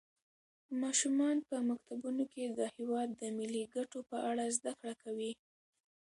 ماشومان 0.81 1.37
په 1.49 1.55
مکتبونو 1.69 2.23
کې 2.33 2.43
د 2.57 2.59
هېواد 2.75 3.09
د 3.21 3.23
ملي 3.37 3.63
ګټو 3.75 3.99
په 4.09 4.17
اړه 4.29 4.43
زده 4.57 4.73
کړه 4.79 4.93
کوي. 5.03 5.31